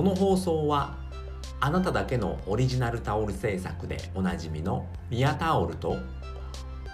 [0.00, 0.96] この放送は
[1.60, 5.98] あなただけのオリジナルタオル制作でおなじみのミヤタオルと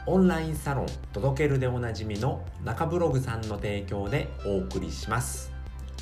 [0.06, 5.53] オンラインサロン届けるでおなじみの中ブログさんの提供でお送りします。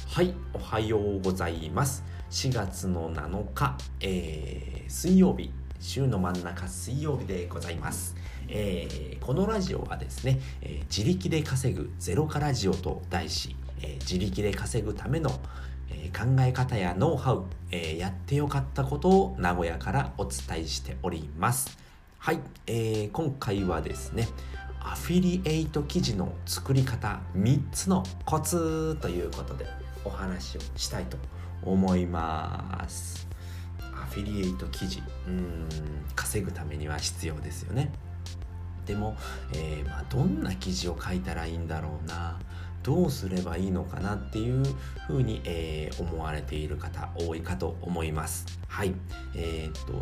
[0.08, 2.02] はいおはようございます。
[2.30, 5.50] 4月の7日、えー、水曜日
[5.80, 8.16] 週の真ん中水曜日でございます。
[8.48, 15.30] えー、このラジオはですね、えー、自力で稼ぐゼロからジオと題し、えー、自力で稼ぐための、
[16.10, 21.78] 考え方やノウハウ、えやってよかったことを名古屋からお伝えしております。
[22.18, 24.28] はい、えー今回はですね
[24.80, 29.66] アフィリエイト記事の作り方3つのコツということで
[30.04, 31.16] お話をしたいと
[31.62, 33.26] 思います。
[33.80, 35.68] アフィリエイト記事うん
[36.14, 37.92] 稼ぐためには必要ですよね。
[38.86, 39.16] でも、
[39.54, 42.38] えー、まあ、どんな記事を書いたらいいんだろうな。
[42.84, 44.62] どうすればいいのかなっていう
[45.06, 48.46] ふうに、えー、思われている方多いかと思います。
[48.68, 48.94] はい。
[49.34, 49.92] えー、っと、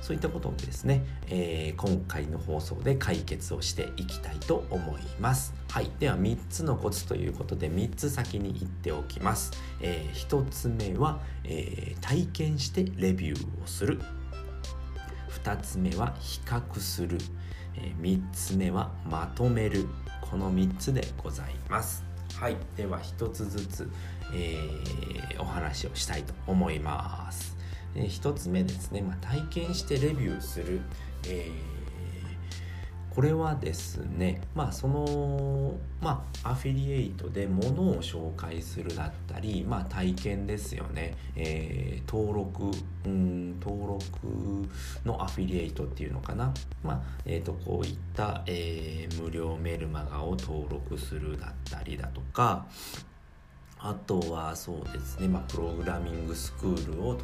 [0.00, 5.54] そういったことをですね、えー、今回の放送で解決をしていきたいと思います。
[5.68, 5.90] はい。
[6.00, 9.52] では3つのコツということで3つ先に言っておきます。
[9.80, 14.00] えー、1つ目は、え体験してレビューをする。
[15.44, 17.18] 2つ目は比較する。
[17.76, 19.86] え3つ目はまとめる
[20.30, 22.09] この3つでございます
[22.40, 22.56] はい。
[22.74, 23.90] では一つずつ、
[24.32, 27.54] えー、お話をしたいと思います、
[27.94, 30.80] えー、つ目ですね、まあ、体験してレビューする、
[31.28, 31.79] えー
[33.14, 42.70] これはですねまあそのまあアフィリエイトで物を紹介するだったりまあ体験ですよね、えー、登録
[43.04, 43.98] うん登録
[45.04, 46.52] のアフィリエイトっていうのかな。
[46.82, 52.66] まあえっ、ー、とこういった、えー、無料メルマガを登録するだったりだとか
[53.82, 57.16] あとはそうですね、まあ、プログラミングスクールを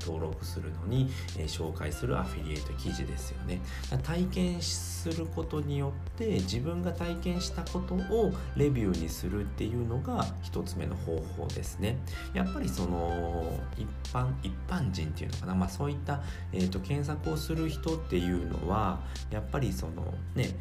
[0.00, 3.60] 登録するのに、え、紹介するアフィリエイト記事ですよね。
[4.02, 11.98] 体験することによって自分が体験したことをレビューにするっていうのが一つ目の方法ですね。
[12.32, 16.22] やっぱりその一般一般人っていうのかな、まあ、そういった、
[16.52, 19.00] えーと検索をする人っていうのは
[19.30, 20.56] やっぱりそのね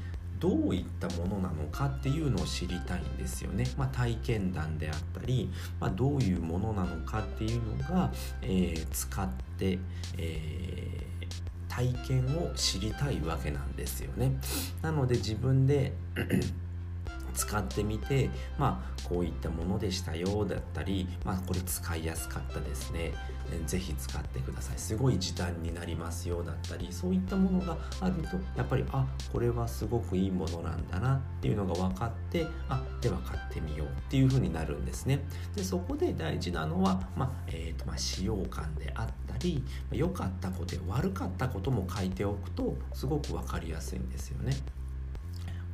[0.46, 3.66] どういったものなのかっていうのを知りたいんですよね。
[3.80, 8.12] まあ、体験談であったり、まあ、どういうものなのかっていうのが、
[8.44, 9.80] えー、使って、
[10.20, 11.28] えー、
[11.68, 14.40] 体験を知りたいわけなんですよね。
[14.84, 15.94] なので自分で
[17.36, 23.14] 使ってみてまあこういったものでしたよだったりまあこれ使いやすかったですね。
[23.68, 24.78] 是非使ってください。
[24.78, 35.20] すごい時短になりますよだったりそういったものがあるとやっぱりあこれはすごくいいものなんだなっていうのが分かってあでは買ってみようっていう風になるんですね。
[35.56, 44.54] でそこで大事なのは、まあえーとまあ、使用感であったり良かったことや悪かったことも書いておくとすごく分かりやすいんですよね。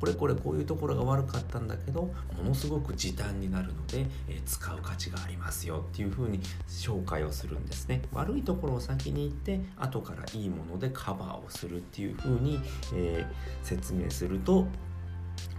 [0.02, 8.02] これこれこういうところが悪かったんだけどものすごく時短になるので、えー、使う価値がありますよっていうふうに紹介をするんですね。
[8.12, 12.58] 悪いところを先に言って後からいいものでカバーをするっていうふうに、
[12.96, 14.66] えー、説明すると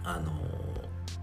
[0.02, 0.30] あの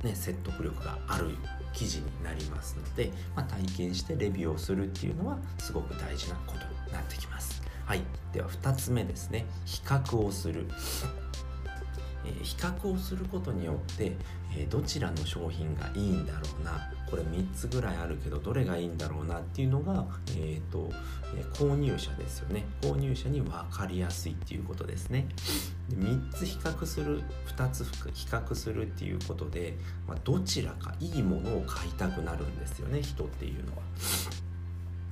[0.01, 1.35] ー、ね、説得力がある
[1.73, 6.53] 記事になりますので、まあ、体験してレビューをするっていうのはすごく大事なこと
[6.87, 7.61] になってきます。
[7.85, 8.01] はい、
[8.33, 9.45] では2つ目ですね。
[9.65, 10.65] 比較をする、
[12.41, 14.15] 比較をすることによって、
[14.55, 20.91] え、どちらの商品がいいんだろうなこれ3つぐらいあるけどどれがいいんだろうなっていうのが、えーと
[21.35, 22.65] え購入者ですよね。
[22.81, 25.27] 購入者に分かりやすいっていうことですね。
[25.89, 29.77] で3つ比較する2つ比較するっていうことで、
[30.07, 33.81] まあ、どちらかいいものを買いたくなるんですよね人っていうのは。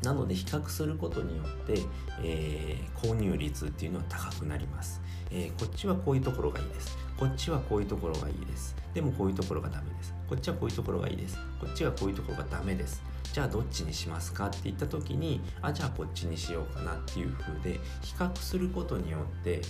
[0.04, 1.82] なので比較することによって、
[2.24, 6.98] えー、購入率っていうのは高くなります、えー、こっちはこういうところがいいです。
[7.19, 8.75] こっちはこういうところがいいです。
[8.94, 10.13] でもこういうところがダメです。
[10.30, 11.38] こっちはこういうところがいいです。
[11.59, 13.04] こっちはこういうところがダメです。
[13.33, 19.62] じゃあどっちにしますかって言った時にあじゃあこっちにしようかなっていう風で比較することによって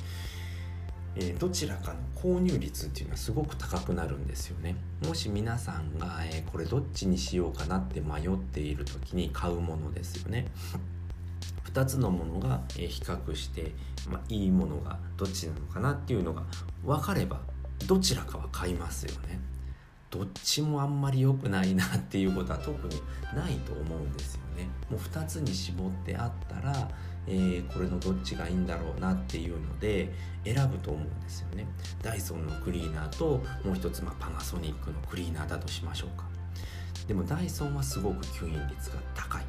[1.15, 4.75] えー、どちらかの購入率っていうのはすごく高くなるんですよね。
[5.05, 10.47] もし皆さんが、えー、これどっちにしようかなって迷っている時に買うものですよね。
[11.73, 13.73] 2つのものが、え、比較して、
[14.09, 16.43] まあ、いいものがどっちなのかなっていうのが
[16.83, 17.39] 分かれば
[17.87, 19.39] どちらかは買いますよね。
[20.09, 22.95] どっちもあんまり良くないなっていうことは特に
[23.35, 24.67] ないと思うんですよね。
[24.89, 26.89] もう2つに絞ってあったら
[27.31, 30.11] えー、これのどっちがいいんだろうなっていうので
[30.43, 31.67] 選ぶと思うんですよね。
[32.01, 36.25] ダイソンのクリーナーともう一つ、まあ、パナソニックのクリーナーだとしましょうか。
[37.07, 39.43] でもダイソンはすごく吸引率が高い。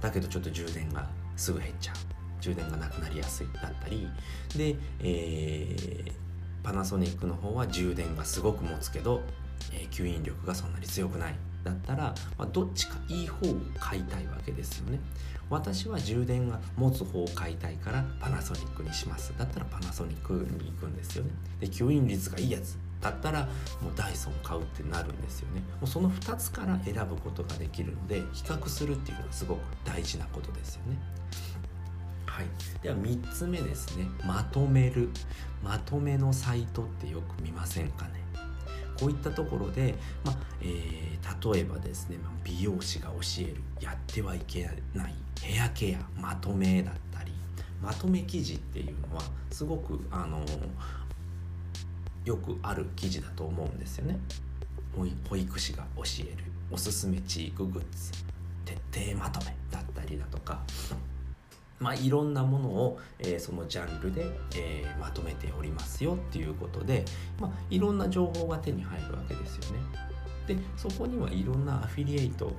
[0.00, 1.08] だけどちょっと充電が
[1.38, 1.96] すぐ減っちゃう。
[2.40, 4.08] 充電がなくなりやすいだったり。
[4.56, 6.12] で、えー、
[6.62, 9.22] パナソニックの方は充電がすごく持つけど、
[9.72, 15.00] えー、吸引力がそんなに強くないだったら、まあ、どっちかいい方を買いたいわけですよね。
[15.50, 19.32] 私は充電が持つ方を買いたいからパナソニックにします。
[19.38, 21.30] だったらパナソニックに行くんですよね。
[21.60, 22.78] で吸引率がいいやつ。
[23.00, 23.44] だったら
[23.80, 25.60] もうダイソン買うってなるんですよね。
[25.80, 30.98] もうその2つから選ぶことができるので比較するっていうのはすごく大事なことですよね。
[32.26, 32.46] はい、
[32.82, 34.06] では3つ目ですね。
[34.24, 35.10] まとめる。
[35.62, 38.28] まとめのサイトってよく見ませんかね。
[38.98, 39.94] こういったところで、
[40.24, 47.32] まあえー、例えばですね美容師が教えるやってはいけないヘアケアまとめだったり
[47.80, 50.44] まとめ記事っていうのはすごくあの
[52.28, 54.18] よくある記事だと思うんですよね
[55.28, 58.12] 保育士が教えるおすすめチークグッズ
[58.92, 60.60] 徹底まとめだったりだとか
[61.80, 64.26] まあ、いろんなものを、えー、そのジャンルで、
[64.56, 67.04] えー、まとめておりますよっていうことで、
[67.38, 69.78] まあ、いろんな情報が手に入るわけですよね。
[70.48, 72.52] でそこにはいろんなアフィリエイトを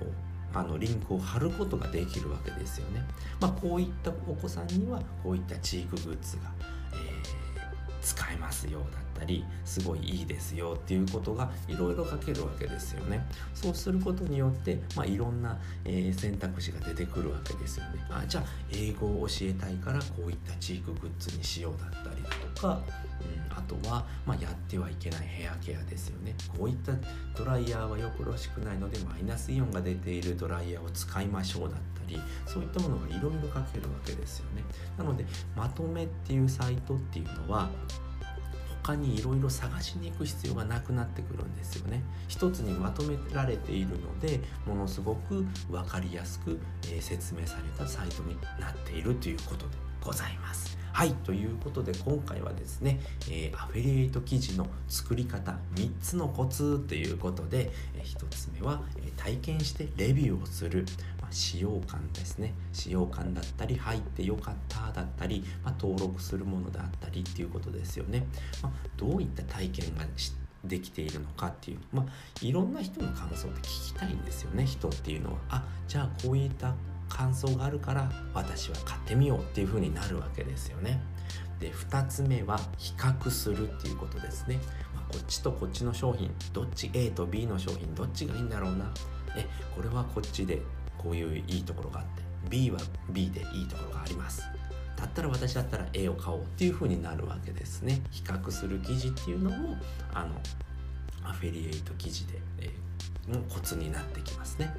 [0.53, 3.03] あのリンクを貼ることができるわけですよね。
[3.41, 6.43] まあ、こういったお子さんにはこういったチークグッズが、
[6.93, 13.25] えー、使えますよだったりすごいいいですよっていうことがいろいろ書けるわけですよね。
[13.53, 18.05] そうすることによって、まあ、いろんな、え、選択肢が出てくるわけですよね。
[18.09, 22.81] あじゃあ英語を教えたいからこういったチークグッズにしようだったりだとか、
[23.49, 26.35] うん、あとは、まあ、やってはいけないヘアケアですよね。
[26.57, 26.93] こういった
[27.37, 34.63] ドライヤーはよくろしくないのでマイナスイオンが出ているドライヤーを使いましょうだったりそういったものがいろいろ書けるわけですよね。
[34.97, 35.25] なので
[35.55, 37.69] まとめっていうサイトっていうのは
[38.89, 42.03] 他にいろいろ探しに行く必要がなくなってくるんですよね。
[42.27, 49.77] 一つにまとめられているのでものすごく分かりやすく、えー、説明されたサイトになっているということで。
[50.03, 50.77] ございます。
[50.91, 52.99] はいということで今回はですね、
[53.29, 60.85] えー、アフィリエイト記事の作り方3つのコツということで、えー、1つ目は、えー、体験してレビューをする。
[61.21, 62.53] ま使用感ですね。
[62.73, 68.25] 使用感だったり入ってよかっただったり、まあ、登録するものだったりっていうことですよね、
[68.61, 70.03] まあ、どういった体験が
[70.63, 71.79] できているのかっていう。
[71.93, 75.37] まあいろんな人の感想って聞きたいんですよね人っていうのは。
[75.49, 76.75] あじゃあこういった
[77.09, 81.01] 感想があるから私は買ってみようっていう風になるわけですよね。
[81.59, 84.59] で2つ目は比較するっていうことですね、
[84.95, 88.93] まあ、こっちとこっちの商品どっち A と B の商品どっちがいいんだろうな。
[89.35, 89.45] え
[89.75, 90.61] これはこっちで
[90.97, 92.79] こういういいところがあって B は
[93.09, 94.43] B でいいところがあります。
[94.95, 98.01] だったら私だったら A を買おうっていう風になるわけですね。
[98.11, 99.77] 比較する記事っていうのも
[100.13, 100.35] あの
[101.23, 104.73] アフィリエイト記事で、えー、のコツになってきますね。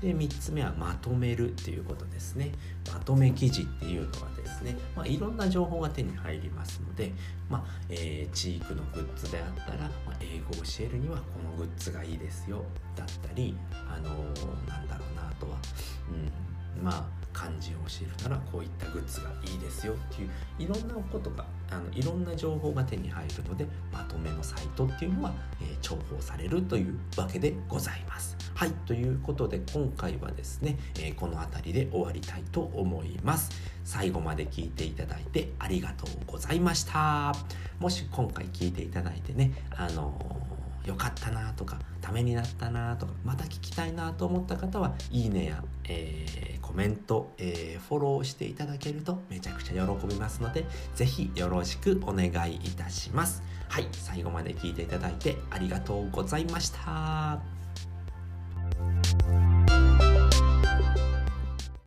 [0.00, 2.52] で3つ目はまとめるっていうことですね。
[2.92, 7.12] まとめ記事っていうのはですね、まあ、いろんな情報が手に入りますので、
[7.48, 12.64] まあえー、チークのグッズであったら、まあ、英語を教えるにはこのグッズがいいですよ
[12.96, 13.56] だったり
[13.88, 15.56] あのー、なんだろうなあとは、
[16.10, 16.30] うん、
[16.82, 28.36] まあ漢字を教えるならこういったグッズがいいですよっていういろんなことがあのいろんな情報が手に入るのでまとめのサイトっていうのは、えー、重宝されるというわけでございます。
[28.54, 33.50] はいということで今回はですね、えー、この辺りで終わりたいと思います。
[33.84, 37.34] 最後まで聞いていただいてありがとうございました。
[37.80, 40.53] もし今回聞いていただいてねあのー
[40.84, 53.42] 良かったなとかためになったなとかまた聞きたいなと思った方はいいねや、えー、コメント、えー、フォローしていただけるとめちゃくちゃ喜びますので是非よろしくお願いいたします。
[53.68, 57.40] はい最後まで聞いていただいてありがとうございました。